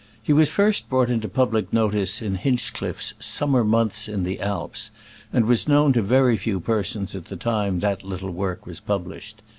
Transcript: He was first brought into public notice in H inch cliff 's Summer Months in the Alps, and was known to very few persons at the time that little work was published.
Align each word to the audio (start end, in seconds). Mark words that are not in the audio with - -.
He 0.19 0.33
was 0.33 0.49
first 0.49 0.89
brought 0.89 1.11
into 1.11 1.29
public 1.29 1.71
notice 1.71 2.23
in 2.23 2.37
H 2.37 2.45
inch 2.47 2.73
cliff 2.73 2.99
's 3.03 3.13
Summer 3.19 3.63
Months 3.63 4.07
in 4.07 4.23
the 4.23 4.41
Alps, 4.41 4.89
and 5.31 5.45
was 5.45 5.67
known 5.67 5.93
to 5.93 6.01
very 6.01 6.37
few 6.37 6.59
persons 6.59 7.13
at 7.15 7.25
the 7.25 7.37
time 7.37 7.81
that 7.81 8.03
little 8.03 8.31
work 8.31 8.65
was 8.65 8.79
published. 8.79 9.43